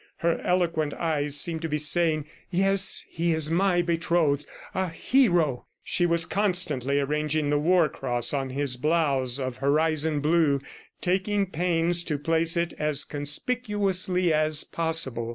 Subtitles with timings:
[0.17, 4.47] Her eloquent eyes seemed to be saying, "Yes, he is my betrothed...
[4.73, 10.59] a hero!" She was constantly arranging the war cross on his blouse of "horizon blue,"
[11.01, 15.29] taking pains to place it as conspicuously as possible.